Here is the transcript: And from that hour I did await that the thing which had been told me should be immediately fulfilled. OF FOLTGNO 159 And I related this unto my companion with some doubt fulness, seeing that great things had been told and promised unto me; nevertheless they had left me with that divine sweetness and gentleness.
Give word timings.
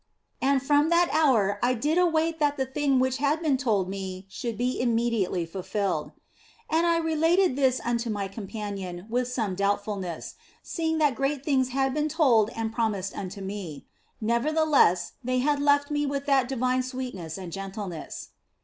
And 0.41 0.63
from 0.63 0.89
that 0.89 1.13
hour 1.13 1.59
I 1.61 1.75
did 1.75 1.99
await 1.99 2.39
that 2.39 2.57
the 2.57 2.65
thing 2.65 2.97
which 2.97 3.17
had 3.17 3.39
been 3.39 3.55
told 3.55 3.87
me 3.87 4.25
should 4.29 4.57
be 4.57 4.81
immediately 4.81 5.45
fulfilled. 5.45 6.07
OF 6.07 6.13
FOLTGNO 6.13 6.71
159 6.71 6.79
And 6.79 6.87
I 6.87 7.05
related 7.05 7.55
this 7.55 7.79
unto 7.85 8.09
my 8.09 8.27
companion 8.27 9.05
with 9.11 9.27
some 9.27 9.53
doubt 9.53 9.83
fulness, 9.85 10.33
seeing 10.63 10.97
that 10.97 11.13
great 11.13 11.45
things 11.45 11.69
had 11.69 11.93
been 11.93 12.09
told 12.09 12.49
and 12.55 12.73
promised 12.73 13.15
unto 13.15 13.41
me; 13.41 13.85
nevertheless 14.19 15.11
they 15.23 15.37
had 15.37 15.59
left 15.59 15.91
me 15.91 16.07
with 16.07 16.25
that 16.25 16.47
divine 16.47 16.81
sweetness 16.81 17.37
and 17.37 17.51
gentleness. 17.51 18.29